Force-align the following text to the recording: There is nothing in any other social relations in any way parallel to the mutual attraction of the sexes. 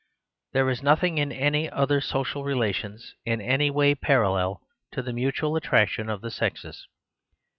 There 0.53 0.67
is 0.71 0.81
nothing 0.81 1.19
in 1.19 1.31
any 1.31 1.69
other 1.69 2.01
social 2.01 2.43
relations 2.43 3.13
in 3.23 3.39
any 3.39 3.69
way 3.69 3.93
parallel 3.93 4.63
to 4.93 5.03
the 5.03 5.13
mutual 5.13 5.55
attraction 5.55 6.09
of 6.09 6.21
the 6.21 6.31
sexes. 6.31 6.87